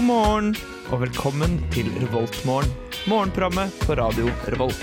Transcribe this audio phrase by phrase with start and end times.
[0.00, 0.54] God morgen
[0.94, 2.70] og velkommen til Revoltmorgen.
[3.10, 4.80] Morgenprogrammet på radio Revolt.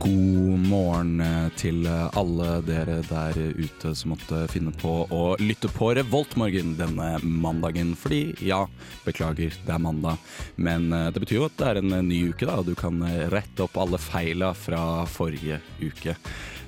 [0.00, 5.90] God morgen eh, til alle dere der ute som måtte finne på å lytte på
[5.98, 7.92] Revoltmorgen denne mandagen.
[8.00, 8.62] Fordi, ja,
[9.04, 10.16] beklager, det er mandag.
[10.56, 12.72] Men eh, det betyr jo at det er en eh, ny uke, da, og du
[12.80, 16.16] kan rette opp alle feila fra forrige uke.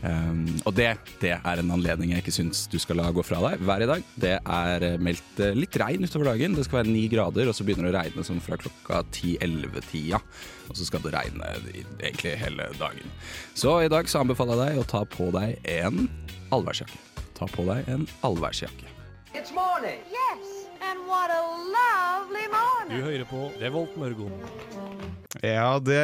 [0.02, 0.88] Um, og det,
[1.23, 3.88] det er en anledning jeg ikke syns du skal la gå fra deg hver i
[3.91, 4.06] dag.
[4.19, 6.56] Det er meldt litt regn utover dagen.
[6.59, 10.19] Det skal være ni grader, og så begynner det å regne som fra klokka 10-11-tida.
[10.69, 11.52] Og så skal det regne
[12.01, 13.15] egentlig hele dagen.
[13.55, 16.09] Så i dag så anbefaler jeg deg å ta på deg en
[16.55, 16.98] allværsjakke.
[17.38, 18.91] Ta på deg en allværsjakke.
[19.34, 20.02] It's morning.
[20.12, 21.41] Yes, and what a
[21.79, 22.98] lovely morning.
[22.98, 24.35] Du hører på Revolt Mørgon.
[25.41, 26.02] Ja, det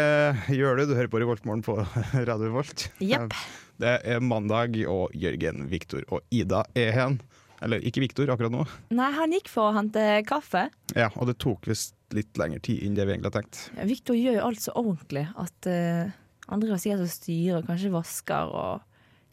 [0.56, 0.86] gjør du.
[0.88, 1.76] Du hører på Revoltmorgen på
[2.30, 2.86] Radio Volt.
[3.04, 3.34] Yep.
[3.78, 7.18] Det er mandag, og Jørgen, Viktor og Ida er hen.
[7.62, 8.64] Eller ikke Viktor akkurat nå.
[8.94, 10.68] Nei, han gikk for å hente kaffe.
[10.96, 13.60] Ja, Og det tok visst litt lengre tid enn det vi egentlig har tenkt.
[13.76, 16.12] Ja, Victor gjør jo alt så ordentlig at uh,
[16.54, 18.84] andre sier som styrer, kanskje vasker og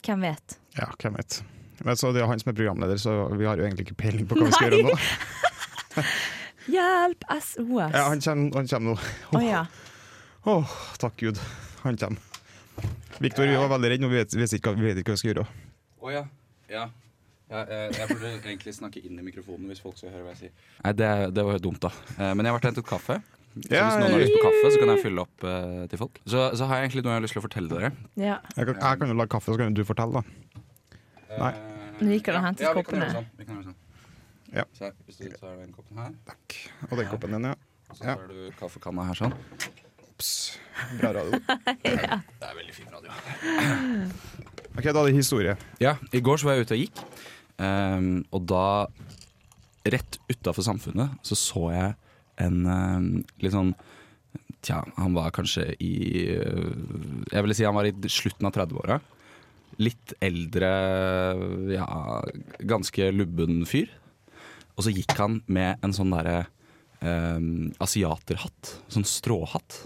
[0.05, 0.57] hvem vet.
[0.75, 1.39] Ja, hvem vet.
[1.85, 4.27] Men så Det er han som er programleder, så vi har jo egentlig ikke peiling
[4.27, 6.03] på hva vi skal gjøre nå.
[6.75, 7.25] Hjelp!
[7.29, 7.93] SOS.
[7.93, 8.95] Ja, han kommer nå.
[9.37, 9.65] Oh, ja.
[10.45, 11.39] Åh, takk Gud.
[11.83, 12.21] Han kommer.
[13.23, 15.13] Viktor vi var veldig redd, og vi vet, vi vet, ikke, hva- vi vet ikke
[15.13, 15.45] hva vi skal gjøre.
[16.05, 16.23] Å ja.
[16.69, 16.83] Ja.
[17.45, 20.39] Ja, jeg, jeg burde egentlig snakke inn i mikrofonen hvis folk skal høre hva jeg
[20.47, 20.53] sier.
[20.83, 21.91] Nei, det, det var jo dumt, da.
[22.17, 23.17] Eh, Men jeg har vært og hentet kaffe.
[23.55, 26.01] Så Ja, hvis noen har lyst på kaffe, så kan jeg fylle opp uh, til
[26.01, 26.17] folk.
[26.27, 27.91] Så, så har jeg egentlig noe jeg har lyst til å fortelle dere.
[28.19, 28.39] ja.
[28.57, 30.59] Jeg kan, jeg kan jo lage kaffe, så kan du fortelle, da.
[31.39, 31.53] Nei.
[32.01, 33.05] Men vi kan hente ja, vi kan koppene.
[33.07, 33.29] gjøre sånn.
[33.39, 33.79] Vi kan gjøre sånn.
[34.57, 34.65] Ja.
[34.75, 36.57] Så her, hvis du tar den koppen her, Takk.
[36.89, 37.55] Og den koppen din, ja.
[37.87, 39.37] og så tar du kaffekanna her sånn.
[40.17, 40.59] Pss,
[40.99, 41.39] bra radio.
[41.83, 43.11] Det er veldig fin radio.
[44.75, 45.53] Ok, Da er det historie.
[45.79, 47.03] Ja, i går så var jeg ute og gikk,
[47.55, 48.87] Um, og da,
[49.87, 51.93] rett utafor Samfunnet, så så jeg
[52.43, 53.05] en um,
[53.39, 53.75] litt sånn
[54.65, 58.95] Tja, han var kanskje i Jeg ville si han var i slutten av 30-åra.
[59.77, 60.71] Litt eldre,
[61.69, 61.85] ja,
[62.65, 63.91] ganske lubben fyr.
[64.73, 66.47] Og så gikk han med en sånn derre
[67.01, 68.75] ehm, asiaterhatt.
[68.93, 69.81] Sånn stråhatt.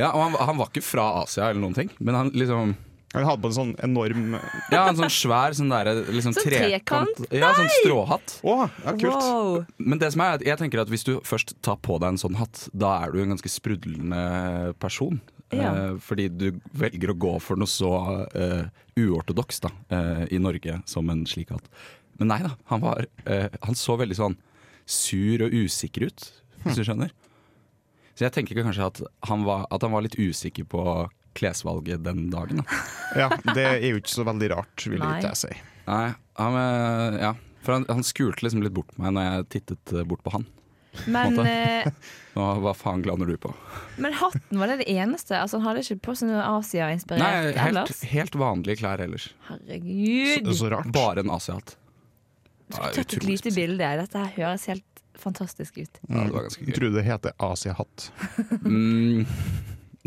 [0.00, 2.72] Ja, og han, han var ikke fra Asia eller noen ting, men han liksom
[3.12, 4.38] Han hadde på en sånn enorm
[4.72, 7.20] Ja, en sånn svær sånn der, liksom Sånn trekant?
[7.28, 8.38] Ja, sånn stråhatt.
[8.40, 9.12] ja, kult.
[9.12, 9.58] Wow.
[9.76, 12.38] Men det som er, jeg tenker at hvis du først tar på deg en sånn
[12.40, 15.20] hatt, da er du en ganske sprudlende person.
[15.52, 15.74] Ja.
[15.74, 17.92] Eh, fordi du velger å gå for noe så
[18.32, 18.64] eh,
[18.96, 21.68] uortodoks da, eh, i Norge som en slik hatt.
[22.16, 24.38] Men nei da, han, var, eh, han så veldig sånn
[24.86, 26.28] sur og usikker ut,
[26.64, 27.12] hvis du skjønner.
[28.12, 30.82] Så jeg tenker kanskje at han var, at han var litt usikker på
[31.38, 32.60] klesvalget den dagen.
[32.60, 32.80] Da.
[33.16, 35.14] Ja, Det er jo ikke så veldig rart, vil Nei.
[35.18, 35.54] ikke jeg si.
[35.88, 37.32] Nei, han, eh, ja.
[37.62, 40.34] For han, han skulte liksom litt bort på meg når jeg tittet eh, bort på
[40.34, 40.44] han.
[41.08, 41.88] Men, eh,
[42.36, 43.52] Nå, hva faen glaner du på?
[44.00, 45.38] men hatten, var det det eneste?
[45.40, 48.02] Altså, han hadde ikke på seg noe Asia-inspirert helt, ellers?
[48.12, 49.30] helt vanlige klær ellers.
[49.48, 50.48] Herregud!
[50.52, 50.92] Så, så rart.
[50.92, 51.76] Bare en asiat.
[52.72, 53.90] Ja, tatt et utrolig lite bilde.
[54.02, 55.98] Dette her høres helt fantastisk ut.
[56.08, 56.72] Ja, det var ganske gøy.
[56.76, 58.08] Tror du det heter Asiahatt?
[58.62, 59.26] Mm,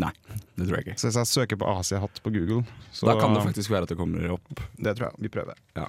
[0.02, 0.12] nei,
[0.58, 0.96] det tror jeg ikke.
[1.00, 3.94] Så hvis jeg søker på Asiahatt på Google, så Da kan det faktisk være at
[3.94, 4.64] det kommer opp.
[4.78, 5.22] Det tror jeg.
[5.28, 5.60] Vi prøver.
[5.78, 5.86] Ja.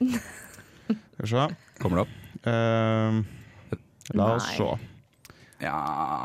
[0.06, 1.46] Skal vi se.
[1.82, 2.14] Kommer det opp?
[2.46, 3.22] Uh,
[4.18, 4.56] la oss Nei.
[4.56, 4.70] se.
[5.62, 5.76] Ja,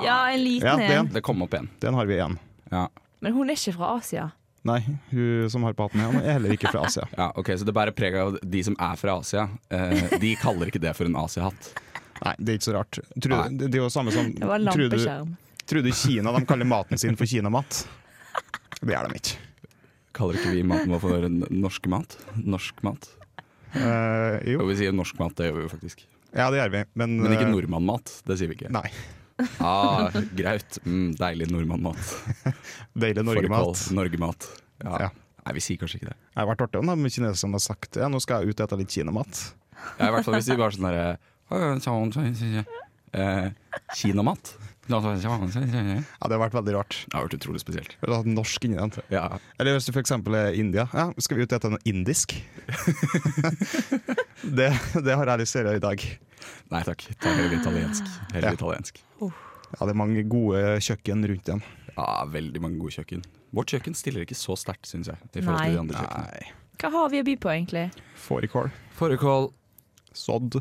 [0.03, 0.91] Ja, en liten Ja, en.
[1.07, 1.13] en.
[1.13, 1.69] Det kom opp igjen.
[1.79, 2.39] Den har vi igjen.
[2.71, 2.87] Ja.
[3.21, 4.29] Men hun er ikke fra Asia.
[4.65, 4.79] Nei,
[5.11, 7.05] hun som har på hatten igjen, er heller ikke fra Asia.
[7.17, 9.47] ja, ok, Så det bærer preg av de som er fra Asia.
[9.69, 11.69] Eh, de kaller ikke det for en asiahatt.
[12.23, 12.99] Nei, det er ikke så rart.
[13.21, 15.35] Tror, det det er jo samme som Det var tror du, lampeskjerm.
[15.69, 17.83] tror du Kina de kaller maten sin for kinamat?
[18.81, 19.37] Det gjør de ikke.
[20.17, 22.17] Kaller ikke vi maten vår for norsk mat?
[22.41, 23.05] Norsk mat?
[23.77, 26.03] Eh, jo, Og vi sier norsk mat, det gjør vi jo faktisk.
[26.33, 28.15] ja det gjør vi, men, Men ikke eh, nordmannmat.
[28.25, 28.71] Det sier vi ikke.
[28.73, 28.87] Nei.
[29.61, 30.79] Ah, graut.
[30.85, 32.13] Mm, deilig nordmannmat.
[33.03, 33.83] Deilig Norgemat.
[33.93, 34.49] Norgemat.
[34.83, 35.07] Ja.
[35.07, 35.09] Ja.
[35.45, 36.17] Nei, vi sier kanskje ikke det.
[36.33, 38.79] Det har vært artig om kineserne har sagt ja, nå skal jeg ut og ete
[38.81, 39.43] litt kinamat.
[39.99, 41.05] Ja, I hvert fall hvis de bare sånn derre
[43.13, 43.51] eh,
[43.95, 44.55] Kinamat.
[45.99, 46.97] Ja, det har vært veldig rart.
[47.07, 47.95] Det har vært utrolig spesielt.
[48.01, 48.93] Eller hatt norsk inni den.
[49.11, 49.25] Ja.
[49.59, 50.13] Eller hvis du f.eks.
[50.15, 50.87] er India.
[50.95, 52.35] Ja, skal vi ut og spise noe indisk?
[54.59, 54.71] det,
[55.03, 56.07] det har jeg lyst til å gjøre i dag.
[56.71, 58.05] Nei takk, ta heller italiensk.
[58.33, 58.53] Heller Ja.
[58.57, 59.01] italiensk.
[59.21, 61.61] Ja, det er mange gode kjøkken rundt igjen.
[61.97, 63.23] Ja, veldig mange gode kjøkken.
[63.53, 65.17] Vårt kjøkken stiller ikke så sterkt, syns jeg.
[65.35, 66.07] I forhold til de andre.
[66.17, 66.51] Nei.
[66.77, 67.91] Hva har vi å by på, egentlig?
[68.15, 68.71] Fårikål.
[68.95, 69.51] Fårikål.
[70.13, 70.59] Sodd.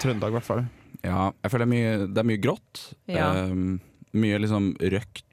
[0.00, 0.64] Trøndelag, i hvert fall.
[1.04, 2.82] Ja, jeg føler det er mye, det er mye grått.
[3.10, 3.30] Ja.
[3.50, 3.80] Um,
[4.14, 5.24] mye liksom røkt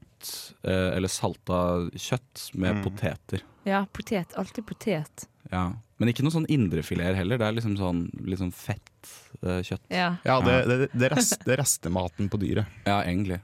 [0.65, 2.83] eh, eller salta kjøtt med Mm.
[2.85, 3.41] poteter.
[3.65, 4.33] Ja, potet.
[4.37, 5.27] Alltid potet.
[5.51, 5.73] Ja.
[6.01, 7.37] Men ikke noe sånn indrefileter heller.
[7.37, 7.99] Det er liksom sånn
[8.39, 9.11] sånn fett
[9.45, 9.83] uh, kjøtt.
[9.93, 10.15] Ja.
[10.25, 12.79] Ja, det, det, det, rest, det er restematen på dyret.
[12.87, 13.37] Ja, egentlig.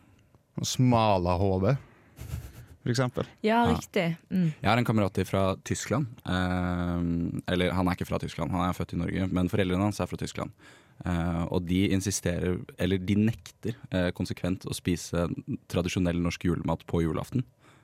[0.65, 1.75] Smalahove,
[2.81, 3.27] for eksempel.
[3.45, 3.75] ja, Ja.
[3.75, 4.07] riktig.
[4.31, 4.47] Mm.
[4.61, 6.07] Jeg har en kamerat fra Tyskland.
[6.25, 10.01] Eh, eller han er ikke fra Tyskland, han er født i Norge, men foreldrene hans
[10.01, 10.51] er fra Tyskland.
[11.05, 15.27] Uh, og de insisterer, eller de nekter uh, konsekvent å spise
[15.69, 17.43] tradisjonell norsk julemat på julaften.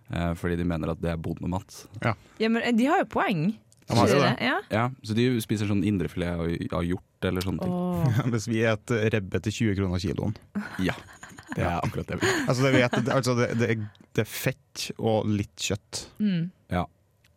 [0.09, 1.83] Uh, fordi de mener at det er bondemat.
[2.01, 2.15] Ja,
[2.49, 3.51] men eh, de har jo poeng.
[3.89, 4.31] De har jo det.
[4.45, 4.57] Ja.
[4.71, 7.73] Ja, Så de spiser sånn indrefilet av, av hjort eller sånne ting.
[7.73, 8.21] Oh.
[8.33, 10.35] Hvis vi spiser rebbe til 20 kroner kiloen.
[10.83, 10.95] Ja,
[11.57, 12.31] det er akkurat det vi.
[12.49, 13.83] Altså, det, vet, altså det, det, er,
[14.15, 16.05] det er fett og litt kjøtt.
[16.23, 16.47] Mm.
[16.73, 16.85] Ja,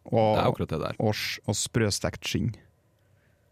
[0.07, 0.97] det er akkurat det der.
[1.03, 2.53] og, og sprøstekt skinn.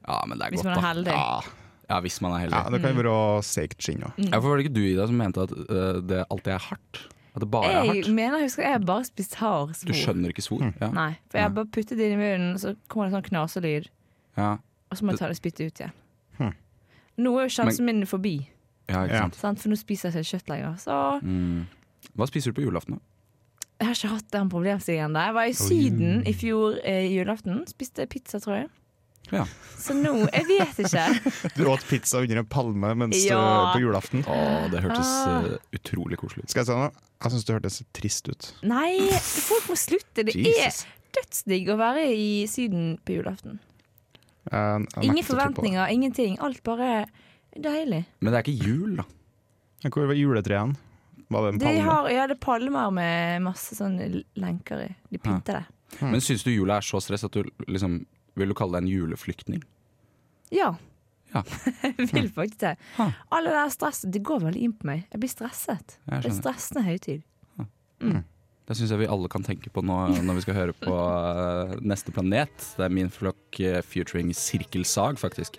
[0.05, 1.15] Ja, men det er Hvis godt, man er heldig.
[1.19, 2.57] Ja, Ja, hvis man er heldig.
[2.57, 4.15] ja, det kan jo være stekt skinn òg.
[4.17, 4.31] Mm.
[4.31, 7.01] Ja, for var det ikke du Ida som mente at uh, det alltid er hardt?
[7.35, 8.15] At det bare er Jeg hardt?
[8.15, 10.61] mener, jeg husker jeg bare spist hard Du skjønner ikke svor?
[10.81, 10.91] Ja.
[10.95, 13.89] Nei, for jeg har bare puttet det inn i munnen, så kommer det sånn knaselyd,
[14.37, 14.53] Ja.
[14.91, 15.93] og så må jeg ta det spyttet ut igjen.
[16.39, 16.53] Hm.
[17.19, 18.37] Nå er jo sjansen min forbi,
[18.89, 19.35] ja, ikke sant.
[19.37, 19.59] sant?
[19.61, 20.77] for nå spiser jeg ikke kjøtt lenger.
[20.79, 21.67] Så Mm.
[22.17, 22.95] Hva spiser du på julaften?
[22.95, 23.01] da?
[23.81, 25.25] jeg har ikke hatt den problemstillingen der.
[25.27, 28.69] Jeg var i Syden i fjor eh, julaften, spiste pizza, tror jeg.
[29.33, 29.45] Ja.
[29.85, 31.05] Så nå Jeg vet ikke.
[31.57, 33.39] Du åt pizza under en palme mens Ja.
[33.39, 34.23] du, på julaften.
[34.25, 35.45] Å, det hørtes Ah.
[35.45, 36.51] øh, utrolig koselig ut.
[36.51, 36.91] Skal jeg si noe?
[37.25, 38.51] Jeg syns det hørtes trist ut.
[38.63, 40.25] Nei, folk må slutte.
[40.25, 40.85] Det Jesus.
[40.85, 43.59] er dødsdigg å være i Syden på julaften.
[44.53, 46.39] Jeg Ingen forventninger, ingenting.
[46.45, 47.07] Alt bare
[47.57, 48.05] deilig.
[48.21, 49.05] Men det er ikke jul, da.
[49.89, 50.77] Hvor var juletreet?
[51.31, 54.91] Var det en De har, ja, det er palmer med masse sånne lenker i.
[55.11, 56.01] De pynter det.
[56.03, 58.03] Men syns du jula er så stress at du liksom
[58.39, 59.63] Vil du kalle deg en juleflyktning?
[60.55, 60.75] Ja.
[61.35, 61.43] Ja.
[61.83, 62.77] jeg vil faktisk det.
[63.35, 65.07] Alle det stresset, det går veldig inn på meg.
[65.13, 65.99] Jeg blir stresset.
[66.11, 67.27] Jeg Det er stressende høytid.
[68.65, 71.75] Det syns jeg vi alle kan tenke på nå når vi skal høre på øh,
[71.85, 72.55] Neste planet.
[72.79, 75.59] Det er min flokk øh, featuring Sirkelsag, faktisk.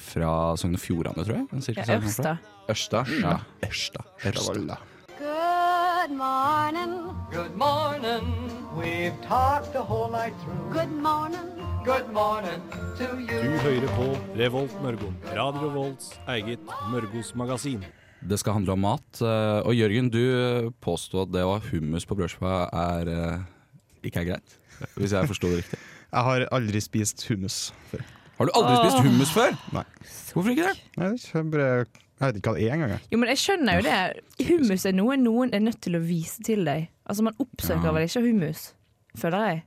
[0.00, 1.48] Fra Sogn og Fjordane, tror jeg.
[1.52, 1.98] En Ja.
[2.00, 2.36] Ørsta.
[2.68, 3.04] Ørsta.
[3.20, 3.36] Ja.
[3.66, 4.04] Ørsta.
[4.24, 4.56] Ørsta.
[4.56, 4.80] Ørsta.
[5.20, 6.96] Good morning.
[7.30, 8.24] Good morning.
[8.76, 10.72] We've talked the whole night through.
[10.72, 11.69] Good morning.
[11.84, 12.60] Good morning
[12.98, 14.06] to Du hører på
[14.38, 15.08] Revolt Mørgo.
[15.36, 16.60] Radio Volts eget
[16.92, 17.82] Mørgos magasin.
[18.28, 19.20] Det skal handle om mat.
[19.22, 23.38] eh, Og Jørgen, du påsto at det å ha hummus på brødskiva er eh,
[24.04, 24.56] ikke er greit?
[24.96, 25.78] Hvis jeg forsto det riktig.
[26.10, 27.56] Jeg har aldri spist hummus
[27.90, 28.00] før.
[28.38, 29.52] Har du aldri spist hummus før?
[29.76, 29.84] Nei.
[30.34, 30.80] Hvorfor ikke det?
[30.96, 32.90] Jeg vet ikke, jeg bare, jeg vet ikke hva det er engang.
[32.96, 33.02] jeg.
[33.12, 34.48] Jo, men jeg skjønner jo det.
[34.48, 36.88] Hummus er noe noen er nødt til å vise til deg.
[37.06, 37.92] Altså, Man oppsøker Ja.
[37.94, 38.64] vel ikke hummus,
[39.22, 39.62] føler jeg.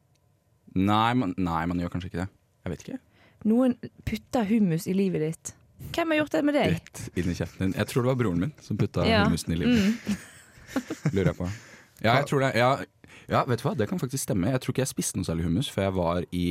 [0.75, 2.29] Nei man, nei, man gjør kanskje ikke det.
[2.63, 2.99] Jeg vet ikke.
[3.49, 3.75] Noen
[4.07, 5.53] putter hummus i livet ditt.
[5.93, 6.77] Hvem har gjort det med deg?
[6.77, 7.73] Rett inn i kjeften din.
[7.77, 9.25] Jeg tror det var broren min som putta Ja.
[9.25, 10.19] hummusen i livet.
[11.13, 11.49] Lurer jeg på.
[12.03, 12.53] Ja, jeg tror det.
[12.57, 12.69] Ja,
[13.31, 14.51] ja, vet du hva, det kan faktisk stemme.
[14.51, 16.47] Jeg tror ikke jeg spiste noe særlig hummus før jeg var i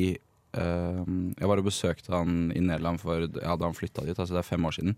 [0.57, 1.03] uh,
[1.41, 4.43] Jeg var og besøkte han i Nederland for, ja, da han flytta dit, altså det
[4.45, 4.97] er fem år siden.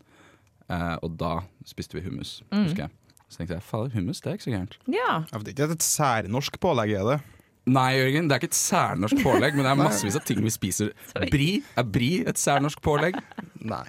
[0.68, 1.32] Uh, og da
[1.68, 2.94] spiste vi hummus, husker jeg.
[3.28, 4.76] Så tenkte jeg fader, hummus det er ikke så gærent.
[4.92, 5.12] Ja.
[5.30, 7.18] Det er ikke, et særnorsk pålegg, er det?
[7.64, 10.52] Nei, Jørgen, det er ikke et særnorsk pålegg, men det er massevis av ting vi
[10.52, 10.90] spiser.
[11.32, 11.48] Bri,
[11.80, 13.16] er bri et særnorsk pålegg?
[13.64, 13.86] Nei.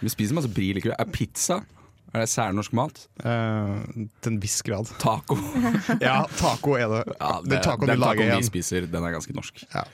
[0.00, 0.96] Vi spiser masse bri likevel.
[0.96, 1.58] Er pizza
[2.14, 3.02] er det særnorsk mat?
[3.20, 3.82] Uh,
[4.24, 4.88] til en viss grad.
[5.02, 5.36] Taco.
[6.06, 7.02] Ja, taco er det.
[7.18, 9.60] Ja, den tacoen den du lager tacoen vi spiser, den er ganske norsk.
[9.74, 9.84] Ja.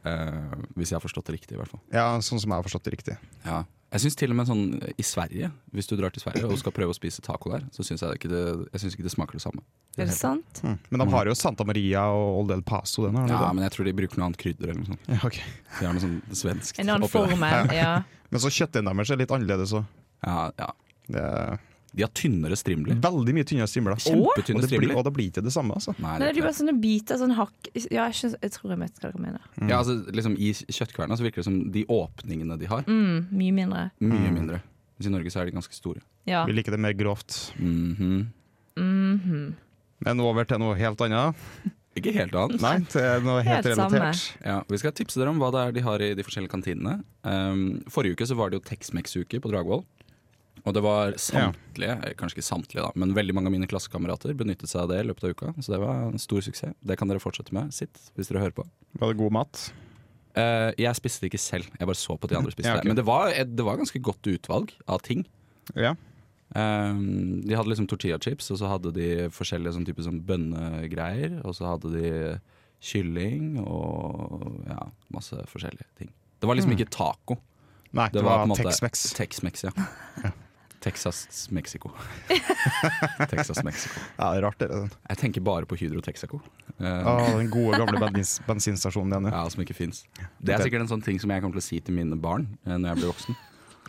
[0.00, 1.82] Uh, hvis jeg har forstått det riktig, i hvert fall.
[1.94, 3.16] Ja, sånn som jeg har forstått det riktig.
[3.46, 3.62] Ja.
[3.90, 4.60] Jeg synes til og med sånn
[4.94, 7.82] i Sverige, hvis du drar til Sverige og skal prøve å spise taco der, så
[7.82, 9.64] syns jeg, ikke det, jeg synes ikke det smaker det samme.
[9.98, 10.60] Er det sant?
[10.62, 10.76] Mm.
[10.94, 13.02] Men de har jo Santa Maria og Old El Paso.
[13.08, 13.54] Den har de Ja, det?
[13.58, 15.08] men jeg tror de bruker noe annet krydder eller noe sånt.
[15.10, 15.40] ja, ok.
[15.80, 17.74] De har noe sånn svensk En annen formel.
[17.74, 17.90] Ja.
[18.30, 19.88] Men så kjøttdeigen deres er litt annerledes òg.
[20.22, 20.68] Ja, ja.
[21.10, 21.58] Det er
[21.92, 22.94] De har tynnere strimler.
[23.02, 23.96] veldig mye tynnere strimler.
[23.98, 24.96] Kjempetynne Og det, blir, strimler.
[24.96, 25.94] og det blir ikke det samme, altså.
[25.98, 28.78] Nei, det er jo bare sånne biter, sånn hakk Ja, jeg, skjønner, jeg tror jeg
[28.78, 29.40] vet hva dere mener.
[29.68, 33.52] Ja, altså, liksom, I kjøttkverna så virker det som de åpningene de har, Mm, mye
[33.52, 33.90] mindre.
[34.00, 34.34] mye Mm.
[34.34, 34.62] mindre.
[34.98, 36.00] Mens i Norge så er de ganske store.
[36.26, 36.44] Ja.
[36.46, 37.52] Vi liker det mer grovt.
[37.58, 38.28] Mhm.
[38.76, 39.52] -hmm.
[40.04, 41.34] Men over til noe helt annet.
[41.98, 42.60] Ikke helt annet.
[42.62, 43.90] Nei, til noe helt, Helt samme.
[43.98, 44.36] relatert.
[44.46, 47.00] Ja, vi skal tipse dere om hva det er de har i de forskjellige kantinene.
[47.24, 49.84] Um, forrige uke så var det jo Tex-Mex-uke på Dragvoll.
[50.66, 54.34] Og det var samtlige, eh, kanskje ikke samtlige da, men veldig mange av mine klassekamerater
[54.36, 55.52] benyttet seg av det i løpet av uka.
[55.62, 56.74] Så det var en stor suksess.
[56.84, 57.72] Det kan dere fortsette med.
[57.72, 58.66] Sitt, hvis dere hører på.
[59.00, 59.72] Var det god mat?
[60.36, 62.76] Uh, jeg spiste det ikke selv, jeg bare så på at de andre spiste Ja,
[62.76, 62.84] okay.
[62.84, 62.92] det.
[62.92, 65.24] Men det var, et- det var ganske godt utvalg av ting.
[65.74, 65.94] Ja.
[66.54, 71.40] Um, de hadde liksom tortilla chips, og så hadde de forskjellige sånn type sånn bønnegreier.
[71.44, 72.40] Og så hadde de
[72.80, 76.12] kylling og ja, masse forskjellige ting.
[76.40, 77.36] Det var liksom ikke taco.
[77.92, 79.12] Nei, Det det, var var, Tex-Mex.
[79.18, 79.70] Tex-Mex, ja.
[81.50, 81.92] Mexico.
[83.30, 84.00] Texas Mexico.
[84.16, 84.70] Ja, det er rart, det.
[84.70, 84.88] er.
[85.10, 86.40] Jeg tenker bare på Hydro Texaco.
[86.80, 89.30] Uh, Ah, den gode, gamle bens bensinstasjonen igjen.
[89.32, 89.42] ja.
[89.44, 90.04] ja, som ikke fins.
[90.40, 92.48] Det er sikkert en sånn ting som jeg kommer til å si til mine barn
[92.66, 93.38] uh, når jeg blir voksen.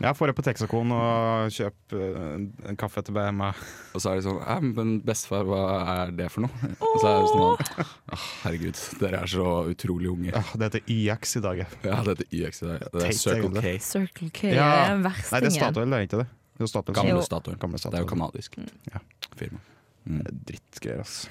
[0.02, 3.52] Jeg får det på Texacoen og kjøper eh, en kaffe til BMA.
[3.94, 5.60] Og så er de sånn «Ja, Men bestefar, hva
[5.94, 6.72] er det for noe?
[6.80, 10.32] Og så er det sånn oh, Herregud, dere er så utrolig unge.
[10.34, 11.62] Ja, det heter YX i dag.
[11.86, 12.88] Ja, det heter YX i dag.
[12.96, 13.62] Det er Circle.
[13.62, 13.76] K.
[13.92, 14.72] Circle K Ja.
[14.88, 15.58] er Nei, det er.
[15.60, 16.30] Statoil, det er ikke det?
[16.65, 16.96] Er Statoil.
[16.96, 17.22] Gamle Jo.
[17.25, 17.58] Statoil.
[17.62, 19.00] Gamle Det er jo kanadisk kanadisk Ja.
[19.38, 19.60] firma.
[20.06, 21.30] Drittgreier, ass.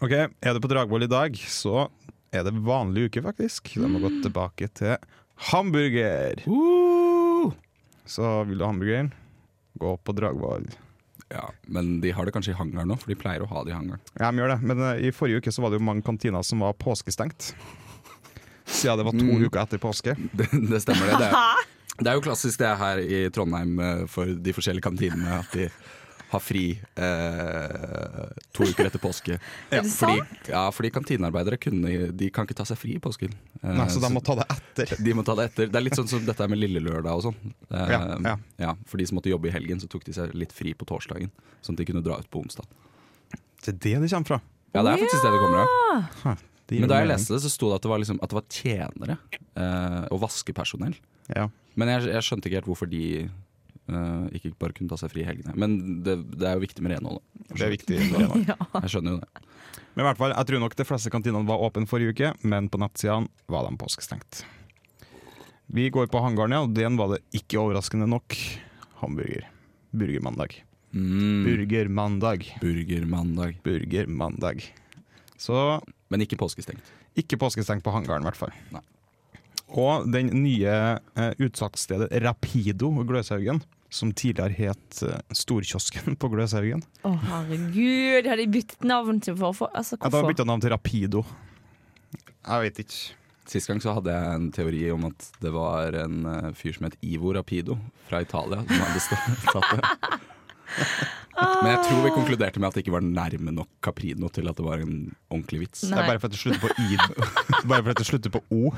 [0.00, 1.88] Ok, er du på Dragvoll i dag, så
[2.32, 3.74] er det vanlig uke, faktisk.
[3.74, 4.96] Da må vi gå tilbake til
[5.50, 6.40] hamburger.
[8.06, 9.12] Så vil du ha hamburgeren,
[9.78, 10.66] gå på Dragvoll.
[11.30, 13.70] Ja, Men de har det kanskje i hangaren nå, for de pleier å ha det
[13.70, 14.00] i hangaren.
[14.18, 16.42] Ja, de gjør det, men uh, i forrige uke så var det jo mange kantiner
[16.46, 17.52] som var påskestengt.
[18.66, 19.44] Siden det var to Mm.
[19.46, 20.16] uker etter påske.
[20.34, 21.18] Det, det stemmer, det.
[21.22, 21.66] Det er,
[22.00, 25.68] det er jo klassisk det her i Trondheim eh, for de forskjellige kantinene, at de
[26.30, 26.64] har fri
[26.94, 29.34] eh, to uker etter påske.
[29.74, 30.20] Er det Fordi,
[30.52, 33.32] ja, fordi kantinearbeidere kunne, de kan ikke ta seg fri i påsken.
[33.62, 34.92] Eh, Nei, så de må ta det etter.
[35.06, 35.72] de må ta det etter.
[35.72, 37.54] Det er litt sånn som dette med lille lørdag og sånn.
[37.66, 38.76] Eh, Ja, ja.
[38.86, 41.32] For de som måtte jobbe i helgen, så tok de seg litt fri på torsdagen.
[41.66, 42.68] Sånn at de kunne dra ut på onsdag.
[43.60, 44.40] Det er det det kommer fra.
[44.70, 46.36] Ja, det er faktisk det det kommer fra.
[46.70, 48.44] Men da jeg leste det, så sto det at det var, liksom, at det var
[48.54, 49.16] tjenere
[49.58, 50.94] eh, og vaskepersonell.
[51.36, 51.48] Ja.
[51.78, 53.02] Men jeg, jeg skjønte ikke helt hvorfor de
[53.90, 55.54] uh, ikke bare kunne ta seg fri i helgene.
[55.58, 57.20] Men det, det er jo viktig med renhold.
[57.52, 58.00] Det er viktig.
[58.10, 58.46] med renhold.
[58.50, 58.56] Ja.
[58.84, 59.46] Jeg skjønner jo det.
[59.94, 62.68] Men i hvert fall, jeg tror nok de fleste kantinene var åpne forrige uke, men
[62.70, 64.42] på nettsidene var de påskestengt.
[65.70, 68.34] Vi går på hangaren, ja, og den var det ikke overraskende nok
[69.02, 69.46] hamburger.
[69.94, 70.56] Burgermandag.
[70.94, 71.44] Mm.
[71.46, 72.46] Burgermandag.
[72.62, 73.58] Burgermandag.
[73.66, 74.64] Burgermandag.
[75.38, 76.82] Så Men ikke påskestengt.
[77.18, 78.54] ikke påskestengt på hangaren, i hvert fall.
[78.74, 78.82] Nei.
[79.78, 86.82] Og den nye eh, utsalgsstedet Rapido Gløshaugen, som tidligere het eh, Storkiosken på Gløshaugen.
[87.06, 90.64] Å, herregud, har de byttet navn til for, for altså, Ja, da har bytta navn
[90.64, 91.24] til Rapido.
[92.10, 93.00] Jeg vet ikke.
[93.50, 96.86] Sist gang så hadde jeg en teori om at det var en eh, fyr som
[96.86, 97.78] het Ivo Rapido
[98.10, 99.22] fra Italia som hadde
[99.54, 100.20] tatt det.
[101.40, 104.58] Men jeg tror vi konkluderte med at det ikke var nærme nok Caprino til at
[104.58, 105.82] det var en ordentlig vits.
[105.88, 106.98] Det er bare fordi det slutter på i.
[107.70, 108.72] bare fordi det slutter på o.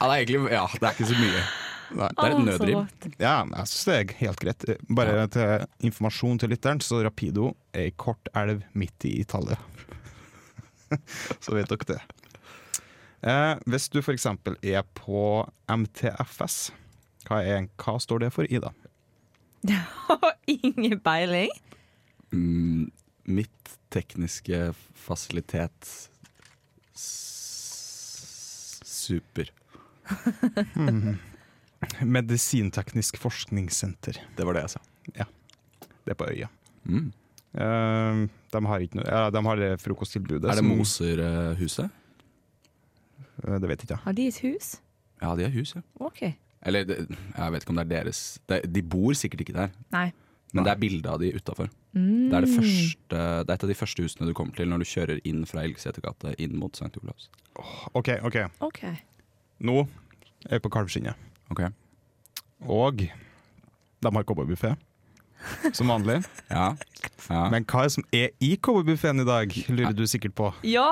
[0.00, 1.42] Ja, det er egentlig Ja, det er ikke så mye.
[1.90, 2.06] Nei.
[2.14, 2.88] Det er et nødrim.
[3.18, 4.64] Ja, jeg syns det er helt greit.
[4.94, 9.58] Bare til informasjon til lytteren, så Rapido er ei kort elv midt i Italia.
[11.44, 11.98] så vet dere det.
[13.26, 14.26] Eh, hvis du f.eks.
[14.62, 15.24] er på
[15.68, 16.70] MTFS,
[17.28, 18.70] hva, er, hva står det for, Ida?
[20.54, 21.50] Ingen peiling.
[22.32, 22.86] Mm,
[23.28, 25.90] mitt tekniske fasilitet
[26.94, 28.78] s-
[30.10, 31.18] Super.
[32.04, 34.18] Medisinteknisk forskningssenter.
[34.36, 34.82] Det var det jeg sa.
[35.16, 35.26] Ja.
[36.04, 36.48] Det er på øya.
[36.84, 37.08] Mm.
[37.50, 40.46] Uh, de har ikke noe ja, De har det frokosttilbudet.
[40.52, 41.90] Er det Moserhuset?
[43.42, 43.98] Eh, Det vet jeg ikke.
[44.04, 44.76] Har de et hus?
[45.20, 45.82] Ja, de har hus, ja.
[46.00, 46.22] OK.
[46.62, 50.10] Eller jeg vet ikke om det er deres De bor sikkert ikke der, Nei.
[50.52, 51.70] men det er bilde av de utafor.
[51.96, 52.28] Mm.
[52.30, 52.64] Det, det,
[53.10, 55.64] det er et av de første husene du kommer til når du kjører inn fra
[55.64, 56.92] Elgsetergata inn mot St.
[57.02, 57.30] Olavs.
[57.96, 58.36] OK, OK.
[58.68, 58.82] OK.
[59.60, 59.82] Nå
[60.48, 61.16] er vi på Kalvskinnet.
[61.52, 61.60] Ok.
[62.64, 64.74] Og de har cowboybuffé,
[65.76, 66.20] som vanlig.
[66.50, 66.74] Ja.
[67.28, 67.42] ja.
[67.52, 70.50] Men hva er det som er i cowboybuffeen i dag, lurer du sikkert på.
[70.66, 70.88] Ja!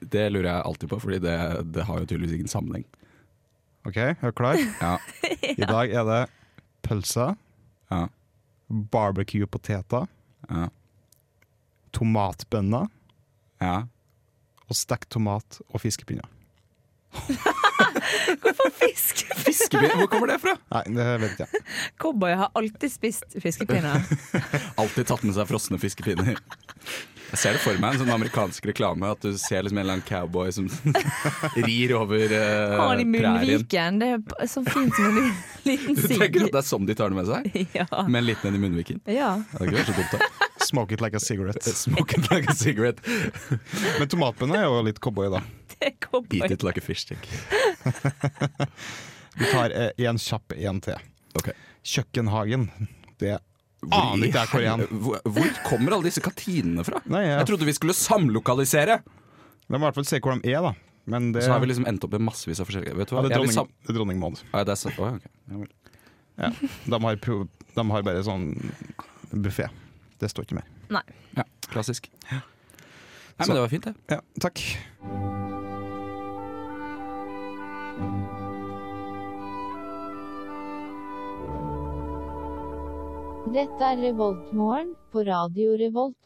[0.00, 1.36] Det lurer jeg alltid på, Fordi det,
[1.72, 2.84] det har jo tydeligvis ingen sammenheng.
[3.88, 4.60] Ok, er du klar?
[4.84, 4.96] Ja.
[5.56, 6.20] I dag er det
[6.86, 7.36] pølser,
[7.90, 8.06] Ja.
[8.68, 10.06] barbecue-poteter,
[10.50, 10.68] Ja.
[11.96, 12.88] tomatbønner
[13.62, 13.76] ja.
[14.68, 16.26] og stekt tomat og fiskepinner.
[18.06, 19.24] Fisk!
[19.26, 19.96] Fiskepinner, fiskepinner?
[20.00, 20.54] hvor kommer det fra?
[20.74, 21.64] Nei, det vet ikke jeg.
[22.02, 24.02] Cowboy har alltid spist fiskepinner.
[24.80, 26.36] Alltid tatt med seg frosne fiskepinner.
[27.26, 29.08] Jeg ser det for meg, en sånn amerikansk reklame.
[29.16, 30.68] At du ser liksom en eller annen cowboy som
[31.66, 33.40] rir over uh, Har han i prærien.
[33.40, 33.98] munnviken.
[34.02, 35.32] Det er så fint som en
[35.68, 36.12] liten sigg.
[36.14, 37.50] Du tenker at det er sånn de tar det med seg?
[37.74, 37.88] Ja.
[38.06, 39.02] Med en liten en i munnviken?
[39.10, 39.32] ja.
[39.50, 40.14] Det hadde ikke så dumt.
[40.20, 40.32] da
[40.66, 41.62] Smoke it like a cigarette.
[41.78, 42.98] Smoke it like a cigarette,
[44.00, 45.42] Men tomatbønner er jo litt cowboy, da.
[45.76, 46.38] Det er cowboy.
[46.40, 47.26] eat it like a fish stick.
[49.38, 51.02] Vi tar eh, en kjapp en til.
[51.36, 51.52] Okay.
[51.86, 52.70] Kjøkkenhagen.
[53.20, 53.36] Det
[53.84, 54.86] Hvor, aner ikke jeg hvor igjen.
[55.36, 57.02] hvor, kommer alle disse katinene fra?
[57.12, 59.00] Nei, jeg, Jeg trodde vi skulle samlokalisere!
[59.66, 60.72] Vi må i hvert fall se hvor de er, da.
[61.06, 63.22] Men det, Så har vi liksom endt opp med massevis av forskjellige Vet du ja,
[63.22, 64.40] det er dronning, sam- det er dronning Maud.
[64.50, 65.68] Ah, det er så, oh, okay.
[66.40, 66.50] ja,
[66.88, 67.44] De, har, pro-
[67.76, 68.48] de har bare sånn
[69.30, 69.68] buffé.
[70.18, 71.04] Det står ikke mer.
[71.36, 72.08] ja, klassisk.
[72.32, 73.94] Nei, Så- men det var fint, det.
[74.16, 74.64] Ja, takk.
[83.56, 86.16] Dette er Revoltmorgen på Radio Revolt.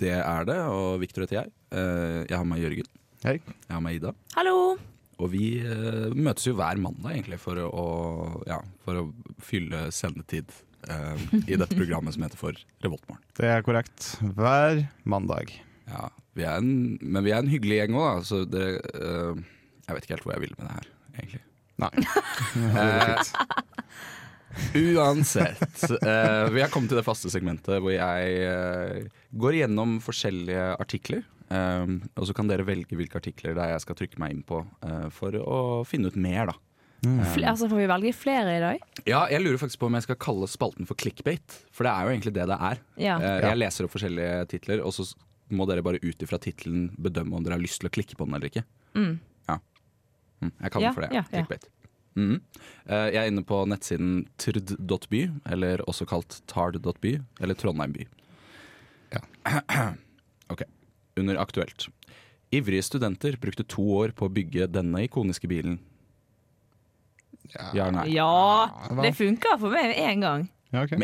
[0.00, 1.52] Det er det, og Victor heter jeg.
[1.72, 2.88] Eh, Jeg har med meg Jørgen.
[3.24, 3.36] Hei.
[3.40, 4.12] Jeg har med meg Ida.
[4.36, 4.54] Hallo!
[5.16, 7.84] Og vi eh, møtes jo hver mandag egentlig for å,
[8.48, 9.04] ja, for å
[9.44, 10.52] fylle sendetid
[10.90, 13.22] eh, i dette programmet som heter For Revoltmorgen.
[13.38, 14.10] Det er korrekt.
[14.36, 15.54] Hver mandag.
[15.88, 18.26] Ja, vi er en, men vi er en hyggelig gjeng òg, da.
[18.32, 19.44] Så det, eh,
[19.86, 20.92] Jeg vet ikke helt hvor jeg vil med det her,
[21.22, 21.44] egentlig.
[21.82, 21.90] Nei.
[24.72, 25.82] Eh, uansett.
[26.00, 29.02] eh, vi har kommet til det faste segmentet hvor jeg eh,
[29.36, 31.26] går igjennom forskjellige artikler.
[31.52, 34.62] og så kan dere velge hvilke artikler det er jeg skal trykke meg inn på
[34.80, 36.56] eh, for å finne ut mer, da.
[37.04, 38.82] Fl altså, får vi velge flere i dag?
[39.06, 41.60] Ja, jeg lurer faktisk på om jeg skal kalle spalten for clickbait.
[41.74, 42.82] For det er jo egentlig det det er.
[42.98, 43.18] Ja.
[43.20, 45.06] Eh, jeg leser opp forskjellige titler, og så
[45.54, 48.26] må dere bare ut ifra tittelen bedømme om dere har lyst til å klikke på
[48.26, 48.64] den eller ikke.
[48.96, 49.12] Mm.
[50.40, 50.46] Ja.
[50.46, 51.10] Mm, jeg kaller Ja, for det.
[51.12, 51.44] ja, ja.
[51.44, 51.68] Clickbait.
[52.16, 52.40] Mhm.
[52.86, 58.06] Eh, jeg er inne på nettsiden trd.by, eller også kalt tard.by, eller Trondheim by.
[60.52, 60.62] ok,
[61.16, 61.88] under aktuelt.
[62.52, 65.78] Ivrige studenter brukte to år på å bygge denne ikoniske bilen.
[67.54, 68.08] Ja ja, nei?
[68.14, 68.66] Ja,
[69.02, 70.48] det funka for meg en gang.
[70.74, 70.96] Ja, ok.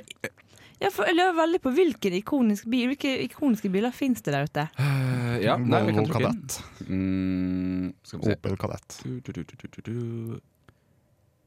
[0.80, 4.48] Ja, for jeg lurer veldig på hvilken ikonisk bil Hvilke ikoniske biler fins det der
[4.48, 4.64] ute?
[4.78, 6.40] Uh, ja, nei, vi kan Volvo trykke inn.
[6.48, 6.88] Kadett.
[6.88, 8.38] Mm, skal vi se.
[8.38, 8.98] Opel Kadett.
[9.04, 10.40] Du, du, du.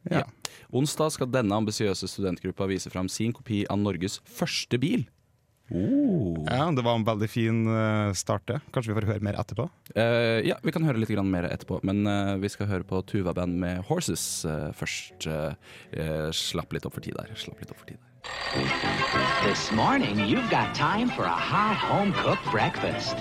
[0.06, 0.22] Ja.
[0.22, 0.54] Ja.
[0.76, 5.06] Onsdag skal denne ambisiøse studentgruppa vise fram sin kopi av Norges første bil.
[5.74, 6.46] Oh.
[6.46, 8.60] ja, det var en veldig fin eh, start, det.
[8.74, 9.66] Kanskje vi får høre mer etterpå?
[9.96, 13.58] Uh, ja, vi kan høre litt mer etterpå, men uh, vi skal høre på Tuva-band
[13.64, 15.26] med Horses uh, først.
[16.38, 17.34] Slapp litt opp for tid der.
[17.40, 18.15] Slapp litt opp for tid der.
[19.44, 23.16] This morning, you've got time for a hot home cooked breakfast.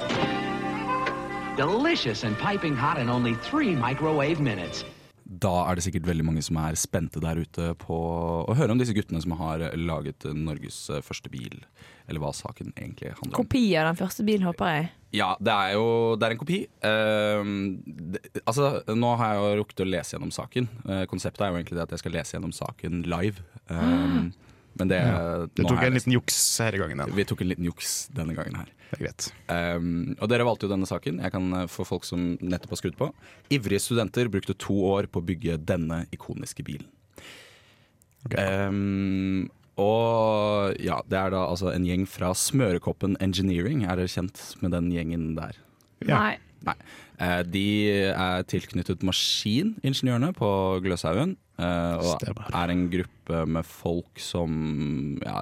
[1.56, 4.84] Delicious and piping hot in only three microwave minutes.
[5.24, 7.96] Da er det sikkert veldig mange som er spente der ute på
[8.44, 11.62] å høre om disse guttene som har laget Norges første bil,
[12.06, 13.38] eller hva saken egentlig handler om.
[13.40, 14.90] Kopi av den første bilen, håper jeg.
[15.16, 15.86] Ja, det er jo
[16.20, 16.60] det er en kopi.
[16.84, 17.42] Uh,
[18.14, 20.68] det, altså, nå har jeg jo rukket å lese gjennom saken.
[20.84, 23.46] Uh, konseptet er jo egentlig det at jeg skal lese gjennom saken live.
[23.72, 24.34] Ehm,
[24.80, 25.44] men det, ja.
[25.54, 27.02] Du tok jeg en liten juks denne gangen.
[27.02, 27.16] igjen.
[27.18, 28.70] Vi tok en liten juks denne gangen her.
[28.90, 29.28] Det er greit.
[29.48, 31.20] Um, og dere valgte jo denne saken.
[31.24, 33.10] Jeg kan få folk som nettopp har skrudd på.
[33.54, 36.86] Ivrige studenter brukte to år på å bygge denne ikoniske bilen.
[38.24, 38.68] Okay.
[38.68, 43.82] Um, og ja, det er da altså en gjeng fra Smørekoppen Engineering.
[43.86, 45.58] Er dere kjent med den gjengen der?
[46.06, 46.20] Ja.
[46.20, 46.36] Nei.
[46.64, 46.76] Nei.
[47.22, 47.66] Eh, de
[48.10, 50.48] er tilknyttet maskiningeniørene på
[50.82, 51.36] Gløshaugen.
[51.58, 52.48] eh, og Stemmer.
[52.50, 55.36] er en gruppe med folk som ja,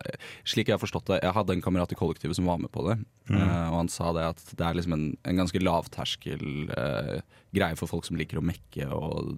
[0.44, 2.84] Slik jeg har forstått det Jeg hadde en kamerat i kollektivet som var med på
[2.88, 2.98] det.
[3.30, 7.20] eh, og han sa det at det er liksom en, en ganske lavterskel eh,
[7.54, 9.32] greie for folk som liker å mekke og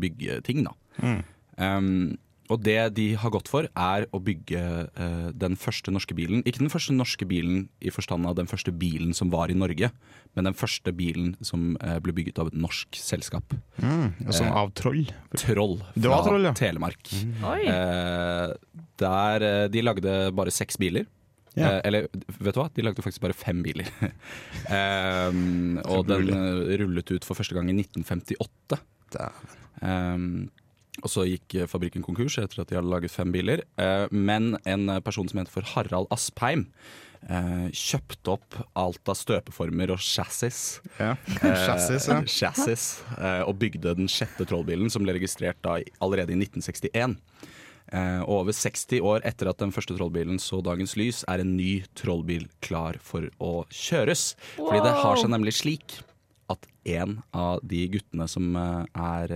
[0.00, 0.64] bygge ting.
[0.64, 1.22] da
[1.58, 2.18] Um,
[2.52, 6.44] og det de har gått for, er å bygge eh, den første norske bilen.
[6.46, 9.90] Ikke den første norske bilen i forstand av den første bilen som var i Norge,
[10.36, 13.56] men den første bilen som eh, ble bygget av et norsk selskap.
[13.82, 15.04] Mm, som Eh, av troll.
[15.34, 16.54] Troll Det var fra Troll, ja.
[16.56, 17.12] Telemark.
[17.50, 17.60] Oi.
[17.66, 18.54] Eh,
[19.00, 21.08] der eh, De lagde bare seks biler.
[21.56, 21.70] Ja.
[21.76, 23.88] Eh, eller vet du hva, de lagde faktisk bare fem biler.
[25.32, 28.80] um, og den eh, rullet ut for første gang i 1958.
[29.16, 29.56] Dæven.
[29.80, 30.28] Um,
[31.02, 33.64] og så gikk eh, fabrikken konkurs etter at de hadde laget fem biler.
[33.80, 36.70] Eh, men en eh, person som heter for Harald Aspheim,
[37.26, 40.76] kjøpte opp alt av støpeformer og chassis.
[41.00, 41.16] Ja.
[41.64, 42.20] Chassis, ja.
[42.28, 42.84] chassis,
[43.48, 47.16] og bygde den sjette trollbilen, som ble registrert da allerede i 1961.
[47.94, 51.56] Eh, og over 60 år etter at den første trollbilen så dagens lys, er en
[51.56, 54.34] ny trollbil klar for å kjøres.
[54.60, 55.98] Fordi det har seg nemlig slik
[56.52, 59.32] at en av de guttene som er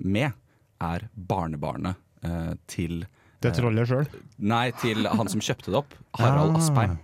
[0.00, 0.32] med,
[0.80, 3.04] er barnebarnet eh, til
[3.42, 4.06] Det er trollet sjøl.
[4.38, 6.58] Nei, til han som kjøpte det opp, Harald Ah.
[6.62, 6.96] Aspheim.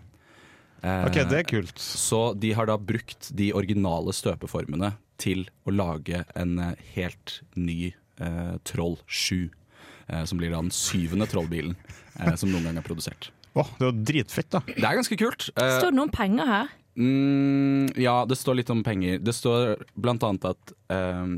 [0.85, 1.79] Eh, OK, det er kult.
[1.81, 7.93] så de har da brukt de originale støpeformene til å lage en eh, helt ny
[8.21, 9.51] eh, Troll 7.
[10.09, 11.77] Eh, som blir da den syvende trollbilen
[12.21, 13.31] eh, som noen gang er produsert.
[13.55, 14.61] Åh, det er jo dritfett, da.
[14.67, 15.47] Det er ganske kult.
[15.55, 16.73] Eh, Står det noen penger her?
[16.99, 19.21] Mm, ja, det står litt om penger.
[19.23, 21.37] Det står blant annet at eh,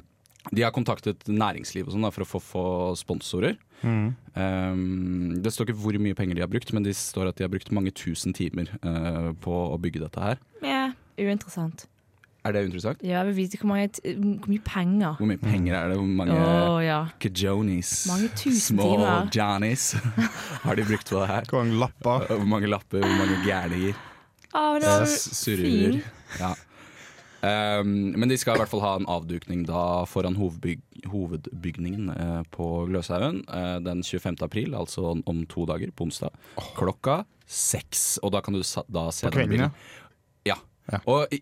[0.52, 2.66] de har kontaktet næringslivet sånn da, for å få, få
[2.98, 3.56] sponsorer.
[3.86, 4.78] Eh,
[5.42, 7.52] det står ikke hvor mye penger de har brukt, men de står at de har
[7.52, 10.40] brukt mange tusen timer uh, på å bygge dette her.
[10.64, 11.86] Ja, uinteressant.
[12.46, 13.00] Er det uinteressant?
[13.02, 13.88] Ja, jeg vil vite hvor, mange,
[14.38, 15.16] hvor mye penger.
[15.18, 15.96] Hvor mye penger er det?
[15.98, 16.98] Hvor mange mange ja.
[17.22, 19.32] Kajonis, Mange tusen små timer.
[19.34, 19.86] Johnnies
[20.66, 21.48] har de brukt på det her?
[21.50, 22.28] Hvor mange lapper?
[22.30, 23.98] Hvor mange lapper, hvor mange gærninger?
[24.54, 25.66] Oh, det var Surrer.
[25.66, 25.98] fin.
[26.38, 26.52] Ja.
[27.46, 30.80] Um, men de skal i hvert fall ha en avdukning da foran hovedbyg
[31.12, 34.40] hovedbygningen uh, på Gløshaugen uh, den 25.
[34.42, 36.34] april, altså om, to dager, på onsdag.
[36.78, 38.16] Klokka seks.
[38.26, 39.78] Og da kan du da se På kvelden, bilen.
[40.48, 40.56] Ja.
[41.10, 41.40] Og i,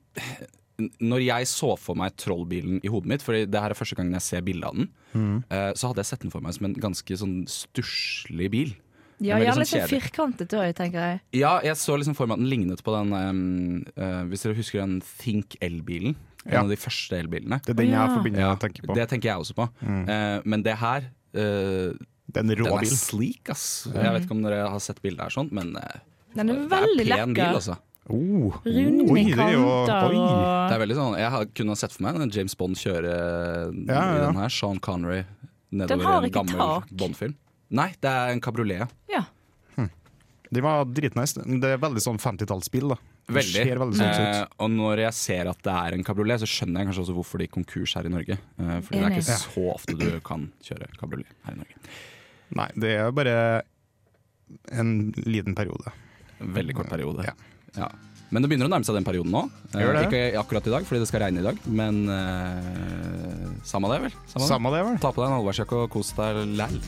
[1.04, 4.16] når jeg så for meg trollbilen i hodet mitt, for det her er første gangen
[4.16, 5.44] jeg ser bilde av den, Mm.
[5.46, 8.72] uh, så hadde jeg sett den for meg som en ganske sånn stusslig bil.
[9.24, 10.02] Ja, jeg gjerne sånn sånn kjedelig.
[10.04, 11.20] firkantet òg, tenker jeg.
[11.40, 14.56] Ja, jeg så liksom for meg at den lignet på den um, uh, Hvis dere
[14.58, 16.14] husker den Think elbilen?
[16.44, 16.60] En Ja.
[16.60, 17.56] av de første elbilene.
[17.64, 18.08] Det er den jeg ja.
[18.12, 18.94] forbinder Ja, tenker på.
[18.94, 19.64] det tenker jeg også på.
[19.88, 21.94] Eh, men det her uh,
[22.34, 22.90] Den en rå Den er bil.
[22.92, 23.88] sleek, ass.
[23.94, 25.72] Jeg vet ikke om dere har sett bildet her, sånn, men
[26.34, 27.54] Den er det veldig er pen bil, lekker.
[27.54, 27.78] altså.
[28.12, 28.52] Oh.
[28.66, 32.02] Runde Oi, det er kanter og Det er veldig sånn Jeg kunne ha sett for
[32.04, 33.14] meg en James Bond kjøre
[33.88, 34.50] Ja, ja, den her.
[34.52, 36.82] Sean Connery Den nedover har i en gammel.
[36.92, 37.32] Bond-film.
[37.70, 38.90] Nei, det er en kabriolet.
[39.12, 39.24] Ja.
[40.54, 41.42] De var dritnice.
[41.42, 42.92] Det er veldig sånn 50-tallsbil.
[42.92, 42.96] da
[43.26, 43.62] Det Veldig.
[43.66, 46.80] ser veldig sånn Eh, og når jeg ser at det er en kabriolet, så skjønner
[46.82, 48.36] jeg kanskje også hvorfor det gikk konkurs her i Norge.
[48.60, 51.74] Eh, fordi det er ikke så ofte du kan kjøre kabriolet her i Norge.
[52.54, 53.36] Nei, det er bare
[54.70, 55.90] en liten periode.
[56.38, 57.24] Veldig kort periode.
[57.24, 57.34] Ja.
[57.74, 57.88] Ja.
[58.30, 59.50] Men det begynner å nærme seg den perioden nå.
[59.72, 60.04] Eh, Gjør det.
[60.06, 64.14] Ikke akkurat i dag, fordi det skal regne i dag, men uh, samme det, vel?
[64.28, 64.48] Samme det.
[64.52, 65.02] Samme det, vel.
[65.02, 66.80] Ta på deg en allværsjakke og kos deg læll.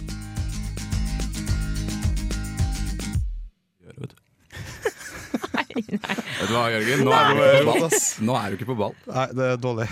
[5.76, 7.04] Vet du hva, Jørgen?
[7.06, 7.98] Nå er, du ikke på ball.
[8.28, 8.94] Nå er du ikke på ball.
[9.12, 9.88] Nei, det er dårlig.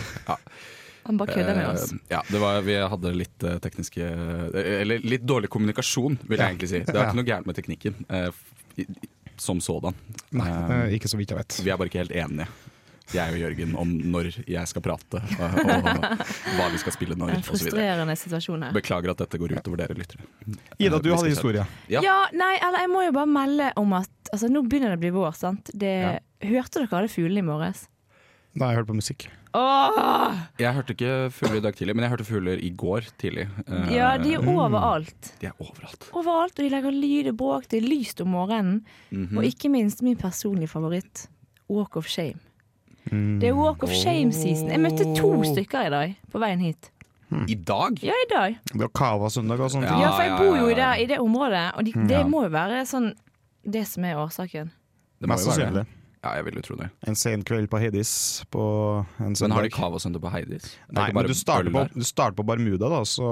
[1.04, 1.90] Han bare kødder med oss.
[1.92, 6.38] Eh, Ja, det var, vi hadde litt eh, tekniske eh, Eller litt dårlig kommunikasjon, vil
[6.38, 6.50] jeg Ja.
[6.54, 6.80] egentlig si.
[6.88, 8.86] Det er ikke noe gærent med teknikken eh,
[9.36, 9.92] som sådan.
[10.32, 10.48] Nei,
[10.96, 11.58] ikke så vidt jeg vet.
[11.66, 12.46] Vi er bare ikke helt enige,
[13.12, 17.34] jeg og Jørgen, om når jeg skal prate, og, og hva vi skal spille når,
[17.36, 18.72] En frustrerende situasjon her.
[18.72, 20.24] Beklager at dette går utover dere lyttere.
[20.78, 21.66] Ida, du Eh, hadde historie.
[21.92, 22.00] Ja.
[22.02, 25.04] Ja, nei, eller jeg må jo bare melde om at altså, nå begynner det å
[25.04, 25.70] bli vår, sant.
[25.74, 25.94] Det,
[26.44, 27.86] Hørte dere alle fuglene i morges?
[28.54, 29.22] Nei, jeg hørte på musikk.
[29.54, 30.34] Åh!
[30.58, 33.46] Jeg hørte ikke fugler i dag tidlig, men jeg hørte fugler i går tidlig.
[33.66, 35.30] Eh, Ja, de er overalt.
[35.40, 36.08] de er overalt.
[36.12, 37.68] Overalt, og de lager lyd og bråk.
[37.70, 38.82] Det er lyst om morgenen.
[39.10, 39.38] Mhm.
[39.38, 41.26] Og ikke minst min personlige favoritt,
[41.68, 42.38] Walk of Shame.
[43.10, 44.70] Det er Walk of Shame-season.
[44.72, 46.90] Jeg møtte to stykker i dag på veien hit.
[47.50, 47.98] I dag?
[48.04, 48.56] Ja, i dag.
[48.70, 50.02] Det var Cava-søndag og sånne Ja, ting.
[50.04, 52.52] Ja, for jeg bor jo i det, i det området, og de, det må jo
[52.54, 53.10] være sånn
[53.64, 54.70] det som er årsaken.
[55.20, 55.86] Det må jo være det.
[56.24, 56.86] Ja, jeg vil jo tro det.
[57.04, 58.10] En sen kveld på Heidis
[58.48, 58.62] på
[59.20, 59.42] en søndag.
[59.50, 60.70] Men har de cava søndag på Heidis?
[60.96, 63.26] Nei, men du starter, på, du starter på Bermuda, da, så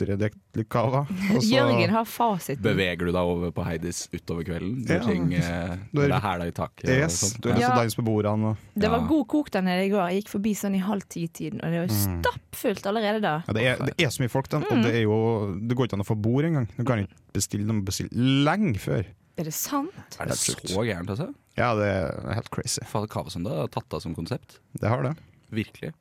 [0.00, 1.02] drikker litt cava.
[1.44, 2.62] Jørgen har fasiten.
[2.64, 4.78] Beveger du deg over på Heidis utover kvelden?
[4.88, 5.02] Ja.
[5.04, 6.88] ting eh, Du er- det er hæla i taket?
[6.88, 7.42] Yes, og sånt?
[7.44, 7.68] du er Ja.
[7.74, 8.54] så dans på bordene.
[8.54, 9.06] Og, Det var Ja.
[9.12, 10.08] god kok der nede i går.
[10.10, 13.34] Jeg gikk forbi sånn i halv ti-tiden, og det var jo stappfullt allerede da.
[13.46, 14.72] ja, det, er, det er så mye folk, den, Mm.
[14.72, 15.20] og det, er jo,
[15.68, 16.66] det går ikke an å få bord engang.
[16.78, 18.08] Du kan ikke bestille noe bestille
[18.48, 19.04] lenge før.
[19.36, 20.16] Er det sant?
[20.20, 21.28] Er det så gærent, altså?
[21.58, 22.80] Ja, det er helt crazy.
[22.88, 24.58] Fader, Cava søndag har tatt av som konsept.
[24.80, 25.14] Det har det.
[25.52, 25.92] Virkelig.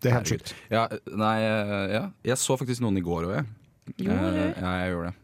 [0.00, 0.52] Det er helt sjukt.
[0.72, 2.04] Ja, nei, eh, ja.
[2.24, 3.48] Jeg så faktisk noen i går òg, jeg.
[4.06, 4.38] Gjorde du?
[4.44, 5.16] Eh, Ja, jeg gjorde det.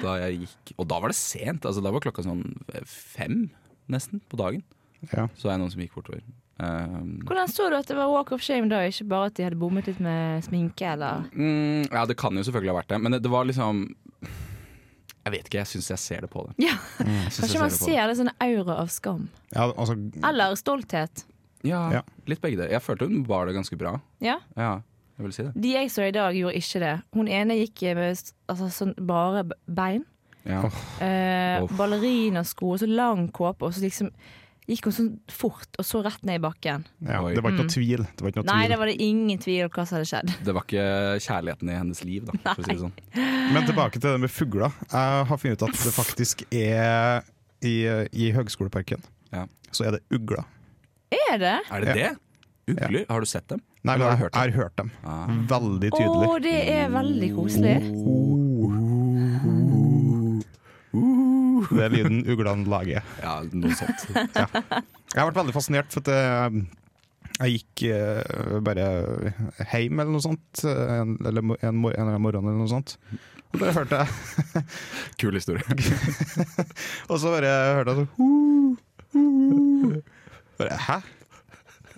[0.00, 1.64] Da jeg gikk Og da var det sent.
[1.68, 2.44] Altså, da var klokka sånn
[2.88, 3.50] fem,
[3.90, 4.62] nesten, på dagen.
[5.10, 5.26] Ja.
[5.36, 6.22] Så er det noen som gikk bortover.
[6.60, 9.46] Um, Hvordan så du at det var walk of shame da, ikke bare at de
[9.46, 12.98] hadde bommet litt med sminke, eller mm, ja, det kan jo selvfølgelig ha vært det,
[13.00, 13.80] men det, det var liksom
[15.24, 16.54] Jeg vet ikke, jeg syns jeg ser det på det.
[16.68, 17.26] Ja, Mm.
[17.28, 19.28] kanskje man ser det sånn aura av skam.
[19.54, 21.24] ja, altså Eller stolthet.
[21.62, 22.02] Ja, Ja.
[22.26, 22.70] litt begge deler.
[22.70, 24.00] Jeg følte hun bar det ganske bra.
[24.20, 24.38] Ja.
[24.56, 24.80] Ja,
[25.18, 25.52] jeg vil si det.
[25.60, 27.02] De jeg så i dag, gjorde ikke det.
[27.12, 28.16] Hun ene gikk med
[28.48, 30.04] altså, sånn bare bein.
[30.46, 30.62] Ja.
[31.04, 31.66] Eh.
[31.76, 34.10] Ballerinasko og så lang kåpe, og så liksom
[34.70, 36.84] gikk hun sånn fort og så rett ned i bakken.
[37.02, 37.66] ja, Det var ikke Mm.
[37.66, 38.04] noe tvil.
[38.16, 38.68] Det var ikke noe Nei, tvil.
[38.70, 40.44] det var det ingen tvil om hva som hadde skjedd.
[40.46, 40.86] Det var ikke
[41.26, 43.52] kjærligheten i hennes liv, da, for å si det sånn.
[43.52, 44.72] Men tilbake til det med fugler.
[44.92, 47.22] Jeg har funnet ut at det faktisk er
[47.62, 47.74] i,
[48.14, 49.02] i Høgskoleparken
[49.32, 49.46] Ja.
[49.72, 50.44] så er det ugler.
[51.10, 51.56] Er det?
[51.70, 52.16] Er det det?
[52.70, 53.04] Ugler?
[53.10, 53.60] Har du sett dem?
[53.82, 54.40] Nei, men jeg, har hørt dem.
[54.40, 54.90] har hørt dem.
[55.02, 55.26] Ah.
[55.26, 56.42] Veldig Å, tydelig.
[56.44, 58.89] det er veldig koselig.
[61.70, 63.02] Det er lyden uglene lager.
[63.22, 64.06] Ja, noe sånt.
[64.10, 66.10] Jeg har vært veldig fascinert, for at
[67.40, 68.86] jeg, gikk eh, bare
[69.70, 70.64] hjem eller noe sånt.
[70.66, 72.96] En, eller mo- en, mor- en annen morgen eller noe sånt.
[73.50, 74.64] Og bare hørte jeg
[75.22, 75.64] Kul historie.
[77.10, 78.10] Og så bare hørte jeg sånn
[80.60, 80.98] bare, Hæ?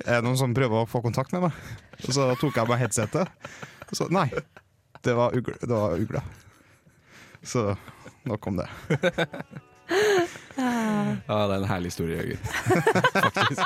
[0.06, 1.58] Er det noen som prøver å få kontakt med meg?
[2.06, 3.28] Og så tok jeg meg headsetet.
[3.90, 4.26] Og så nei,
[5.04, 5.54] det var ugle.
[5.61, 6.22] Det var ugle.
[7.46, 7.72] Så
[8.28, 8.68] nok om det.
[10.56, 12.38] Ja, det er en herlig historie, Jørgen.
[13.26, 13.62] Faktisk.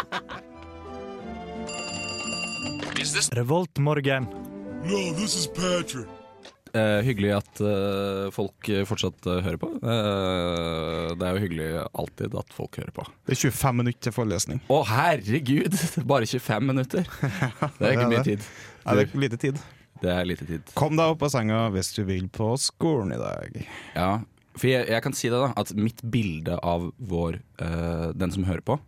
[6.76, 9.70] Eh, hyggelig at eh, folk eh, fortsatt eh, hører på.
[9.80, 13.06] Eh, det er jo hyggelig alltid at folk hører på.
[13.24, 14.60] Det er 25 minutter til forelesning.
[14.72, 15.78] Å herregud!
[16.10, 17.08] Bare 25 minutter.
[17.08, 18.44] Det er ikke mye tid.
[18.84, 19.62] Ja, det er lite tid.
[20.02, 20.74] Det er lite tid.
[20.76, 23.62] Kom deg opp av senga hvis du vil på skolen i dag.
[23.96, 24.10] Ja,
[24.56, 28.46] for jeg, jeg kan si det da At mitt bilde av vår uh, Den som
[28.48, 28.78] hører på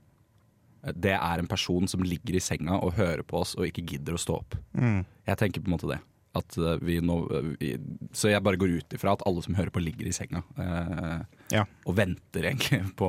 [0.83, 3.85] eh, Det er en person som ligger i senga og hører på oss og ikke
[3.94, 4.57] gidder å stå opp.
[4.72, 5.02] Mm.
[5.28, 5.98] Jeg tenker på en måte det.
[6.38, 7.16] At eh, vi nå,
[7.61, 7.72] vi,
[8.16, 10.44] så jeg bare går ut ifra at alle som hører på, ligger i senga.
[10.59, 11.64] Uh, Ja.
[11.88, 13.09] Og venter egentlig på,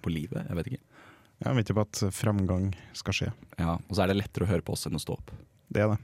[0.00, 0.44] på livet.
[0.48, 0.82] Jeg vet ikke.
[1.40, 3.30] Jeg venter på at framgang skal skje.
[3.56, 5.32] Ja, og så er det lettere å høre på oss enn å stå opp.
[5.72, 6.00] Det er det.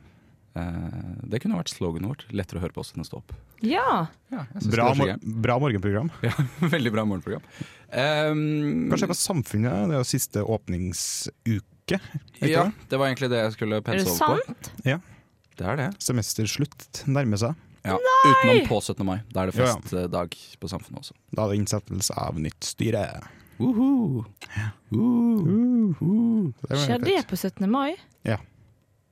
[0.57, 2.23] Eh, det kunne vært sloganet vårt.
[2.33, 3.35] Lettere å høre på oss enn å stå opp.
[3.65, 4.07] Ja.
[4.33, 6.09] Ja, Bra, det er mor bra morgenprogram.
[6.27, 6.33] Ja,
[6.73, 7.45] veldig bra morgenprogram.
[7.93, 9.87] Um, Kanskje på Samfunnet.
[9.91, 12.01] Det er jo siste åpningsuke.
[12.41, 12.89] Ja, det?
[12.91, 14.49] det var egentlig det jeg skulle Er pense over på.
[14.49, 14.73] sant?
[14.89, 14.99] Ja.
[15.57, 15.91] Det er det.
[16.05, 17.55] Semesterslutt nærmer seg.
[17.87, 17.95] Ja.
[18.27, 19.05] Utenom på 17.
[19.07, 19.21] mai.
[19.31, 19.77] Da er det Ja, ja.
[19.79, 21.15] festdag på Samfunnet også.
[21.33, 23.05] Da er det innsettelse av nytt styre.
[23.63, 24.25] Uhu.
[24.93, 27.65] Uh, det er Skjer det på 17.
[27.71, 27.95] mai?
[28.27, 28.41] Ja.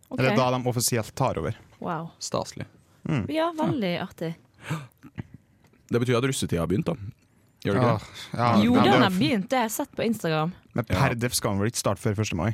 [0.09, 0.19] Ok.
[0.21, 1.57] Eller da de offisielt tar over.
[1.81, 2.11] Wow.
[2.23, 2.67] Staselig.
[3.29, 4.35] Ja, veldig artig.
[5.93, 6.95] Det betyr at russetida har begynt, da.
[7.65, 8.23] Gjør det ikke det?
[8.39, 10.53] ja, Jo, den har begynt, det har jeg sett på Instagram.
[10.77, 12.33] Men per def skal den vel ikke starte før 1.
[12.37, 12.51] mai?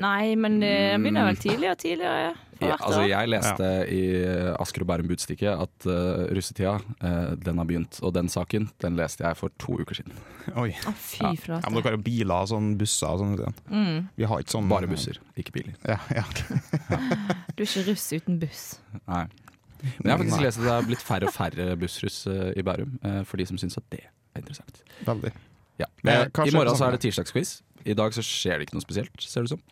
[0.00, 2.30] Nei, men eh, den begynner vel tidligere og tidligere.
[2.60, 3.08] For Ja, hvert altså, år.
[3.10, 7.98] jeg leste i eh, Asker og Bærum Budstikke at uh, russetida, uh, den har begynt.
[8.04, 10.12] Og den saken, den leste jeg for to uker siden.
[10.60, 10.70] Oi.
[10.86, 11.32] Å, fy Ja.
[11.40, 11.62] flate.
[11.64, 13.56] Ja, men dere har jo biler og sånn, busser og sånn.
[13.72, 14.08] Mm.
[14.20, 15.74] Vi har ikke sånn Bare busser, ikke biler.
[15.88, 16.24] Ja, ja.
[17.56, 18.64] Du er ikke russ uten buss.
[19.08, 19.24] Nei.
[19.80, 22.98] Men jeg har faktisk lest at det har blitt færre og færre bussruss i Bærum,
[23.24, 24.82] for de som syns at det er interessant.
[25.08, 25.32] Veldig.
[25.80, 25.86] Ja.
[26.04, 27.62] Men I morgen så er det tirsdagsquiz.
[27.88, 29.62] I dag så skjer det ikke noe spesielt, ser det ut som.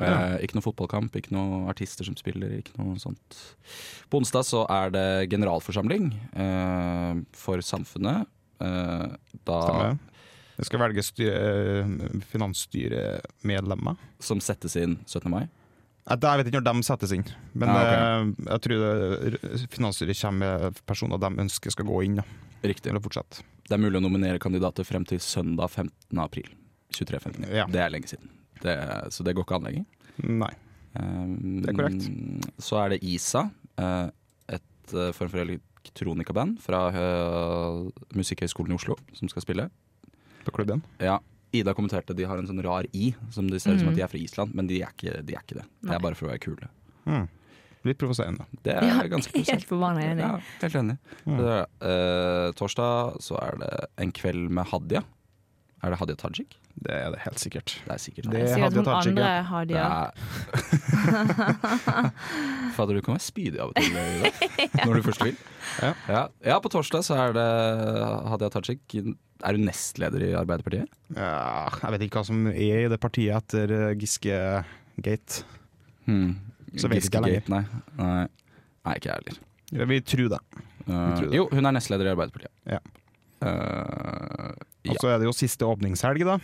[0.00, 0.34] Ja.
[0.34, 3.36] Eh, ikke noe fotballkamp, ikke noe artister som spiller, ikke noe sånt.
[4.10, 8.26] På onsdag så er det generalforsamling eh, for samfunnet.
[8.64, 9.06] Eh,
[9.46, 9.98] da, Stemmer.
[10.54, 11.92] Det skal velge eh,
[12.30, 13.96] finansstyremedlemmer.
[14.22, 15.30] som settes inn 17.
[15.30, 15.46] mai.
[16.04, 17.24] Jeg vet ikke når de settes inn,
[17.56, 18.34] men Ja, okay.
[18.50, 22.20] jeg tror finansstyret kommer med personer de ønsker skal gå inn.
[22.64, 22.90] Riktig.
[22.90, 23.42] eller fortsette.
[23.64, 26.18] Det er mulig å nominere kandidater frem til søndag 15.
[26.20, 26.48] april.
[26.92, 27.48] 23.59.
[27.52, 27.66] Ja.
[27.66, 28.28] Det er lenge siden.
[28.64, 28.74] Det,
[29.12, 29.84] så det går ikke an lenger.
[30.24, 30.52] Nei.
[30.94, 32.08] Um, Det er korrekt.
[32.62, 33.44] Så er det ISA,
[33.82, 34.08] eh,
[34.56, 37.78] et eh, form for elektronikaband fra eh,
[38.16, 39.68] Musikkhøgskolen i Oslo, som skal spille.
[40.46, 40.82] På klubben.
[41.02, 41.18] Ja,
[41.54, 43.92] Ida kommenterte de har en sånn rar I, som det ser ut som Mm.
[43.92, 45.66] at de er fra Island, men de er ikke, de er ikke det.
[45.84, 46.68] Det er bare for å være kule.
[47.06, 47.28] Mm.
[47.84, 48.46] Litt provoserende.
[48.64, 49.66] Det er Ja, ganske helt prosent.
[49.68, 50.24] forbanna enig.
[50.24, 50.96] Ja, helt enig.
[51.26, 51.36] Mm.
[51.38, 55.04] Så, uh, torsdag så er det En kveld med Hadia.
[55.84, 56.56] Er det Hadia Tajik?
[56.74, 57.72] Det er det helt sikkert.
[57.86, 60.10] Det er sikkert Det er Sikkert noen andre har de Hadia.
[62.76, 64.32] Fader, du kan være spydig av og til Ida,
[64.82, 65.36] når du først vil.
[65.80, 65.92] Ja.
[66.10, 66.22] Ja.
[66.50, 67.46] ja, på torsdag så er det
[68.32, 68.82] Hadia Tajik.
[69.44, 70.90] Er hun nestleder i Arbeiderpartiet?
[71.14, 75.44] Ja, jeg vet ikke hva som er i det partiet etter eh, Giske-gate.
[76.08, 76.34] Hmm.
[76.74, 77.62] Så vet ikke jeg Giskegate, Nei.
[78.00, 78.26] Nei.
[78.84, 79.40] Nei, ikke jeg heller.
[79.74, 80.42] Ja, Vi tror det.
[80.84, 81.38] Uh, tror det.
[81.38, 82.52] jo, hun er nestleder i Arbeiderpartiet.
[82.68, 82.82] Ja.
[83.44, 84.52] Uh,
[84.90, 86.38] Og så er det jo siste åpningshelg, da.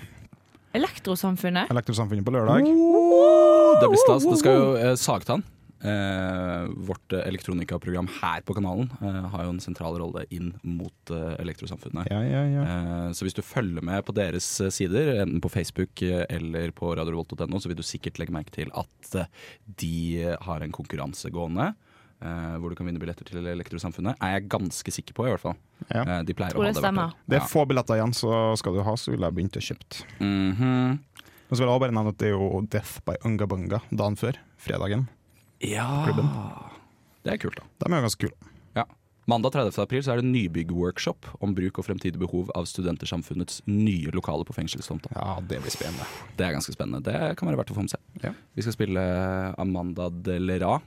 [0.76, 1.70] Elektrosamfunnet.
[1.72, 2.66] Elektrosamfunnet på lørdag.
[3.80, 4.26] Det blir stas.
[4.28, 5.42] Det skal jo eh, Sagtann,
[5.82, 11.10] eh, vårt eh, elektronikaprogram her på kanalen, eh, har jo en sentral rolle inn mot
[11.14, 12.10] eh, elektrosamfunnet.
[12.12, 12.64] Ja, ja, ja.
[12.68, 16.70] Eh, Så hvis du følger med på deres eh, sider, enten på Facebook eh, eller
[16.76, 19.30] på radiorevolt.no, så vil du sikkert legge merke til at eh,
[19.82, 19.94] de
[20.46, 21.72] har en konkurranse gående.
[22.20, 24.16] Eh, Hvor du kan vinne billetter til Elektrosamfunnet.
[24.20, 25.56] Er jeg ganske sikker på, i hvert fall.
[25.88, 26.04] Ja.
[26.04, 27.14] Uh, De pleier Tror å ha det det stemmer.
[27.26, 30.04] Det er få billetter igjen, så skal du ha, så vil jeg begynt å kjøpe.
[30.20, 30.98] Mhm.
[31.50, 34.16] Og så vil jeg også bare nevne at det er jo Death by Ungabunga dagen
[34.20, 35.08] før, fredagen.
[35.66, 36.28] Ja Klubben.
[37.26, 37.66] Det er kult, da.
[37.82, 38.50] De er jo ganske kule.
[38.78, 38.84] Ja.
[39.28, 39.76] Mandag 30.
[39.82, 44.54] april så er det nybyggworkshop om bruk og fremtidig behov av Studentersamfunnets nye lokale på
[44.56, 45.10] fengselstomta.
[45.14, 46.06] Ja, det blir spennende.
[46.38, 47.02] Det er ganske spennende.
[47.04, 48.22] Det kan være verdt å få med seg.
[48.24, 48.32] Ja.
[48.56, 49.04] Vi skal spille
[49.60, 50.78] Amanda Delera.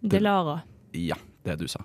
[0.00, 0.60] Delara.
[0.92, 1.80] Ja, det du sa.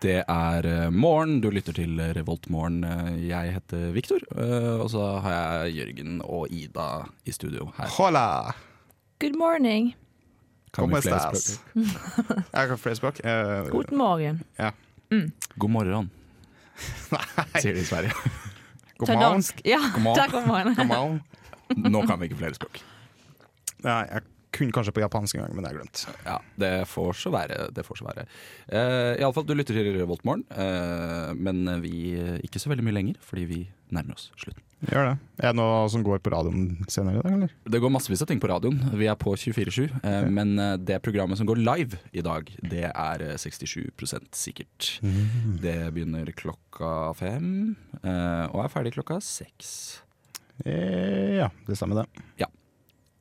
[0.00, 2.84] Det er eh, morgen, du lytter til Revoltmorgen.
[2.84, 7.90] morgen Jeg heter Viktor, eh, og så har jeg Jørgen og Ida i studio her.
[7.96, 8.52] Hola!
[9.18, 9.94] Good morning.
[10.72, 11.58] Kan vi flere estas?
[11.58, 12.44] språk?
[12.54, 13.20] Jeg kan flere språk.
[13.24, 14.42] Eh, Guten morgen.
[15.58, 16.10] God morgen,
[17.14, 17.22] Nei,
[17.58, 18.12] sier de i Sverige.
[19.00, 19.42] god morgen.
[19.64, 20.76] Ja, God.
[20.76, 21.22] God morgen.
[21.90, 22.78] Nå kan vi ikke flere språk.
[23.82, 24.22] Nei, jeg
[24.58, 26.04] kunne kanskje på japansk en gang, men det har jeg glemt.
[26.26, 27.68] Ja, det får så være.
[27.74, 28.28] Det får så være.
[28.68, 33.48] Uh, Iallfall, du lytter til Revoltmorgen, uh, men vi ikke så veldig mye lenger, fordi
[33.48, 33.60] vi
[33.94, 34.64] nærmer oss slutten.
[34.86, 35.14] Gjør det.
[35.42, 37.54] Er det noe som går på radioen senere i dag, eller?
[37.66, 38.78] Det går massevis av ting på radioen.
[39.00, 39.88] Vi er på 24-7.
[39.98, 40.28] Okay.
[40.30, 43.88] men eh, det programmet som går live i dag, det er 67
[44.38, 44.90] sikkert.
[45.02, 45.56] Mm.
[45.64, 49.72] Det begynner klokka fem eh, og er ferdig klokka seks.
[50.64, 52.24] Eh, ja, det stemmer det.
[52.44, 52.50] Ja.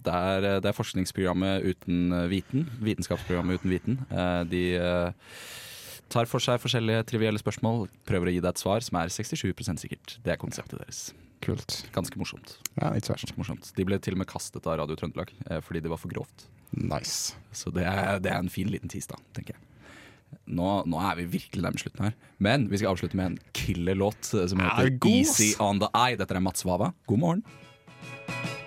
[0.08, 2.67] Det er, det er forskningsprogrammet uten viten.
[2.84, 4.02] Vitenskapsprogrammet uten viten.
[4.10, 4.65] Eh, de
[6.12, 9.84] tar for seg forskjellige trivielle spørsmål, prøver å gi deg et svar som er 67%
[9.84, 10.17] sikkert.
[10.24, 11.10] Det er konseptet deres.
[11.43, 11.84] Kult.
[11.93, 12.58] Ganske morsomt.
[12.80, 13.34] Ja, ikke verst.
[13.38, 13.70] Morsomt.
[13.78, 16.48] De ble til og med kastet av Radio Trøndelag eh, fordi det var for grovt.
[16.72, 17.38] Nice.
[17.56, 19.63] Så det er, det er en fin liten tirsdag, tenker jeg.
[20.48, 22.17] Nå, nå, er vi virkelig nærme slutten her.
[22.43, 26.20] Men vi skal avslutte med en killer-låt eh, som heter Easy On The Eye.
[26.20, 26.93] Dette er Mats Wava.
[27.08, 28.67] God morgen.